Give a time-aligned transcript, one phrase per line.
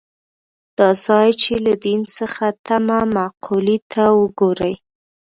[0.77, 4.73] دا ځای چې له دین څخه تمه مقولې ته وګوري.